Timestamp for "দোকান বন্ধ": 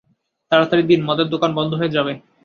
1.29-1.71